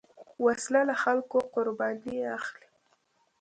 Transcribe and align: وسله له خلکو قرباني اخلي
وسله 0.45 0.81
له 0.89 0.95
خلکو 1.03 1.37
قرباني 1.53 2.15
اخلي 2.37 2.67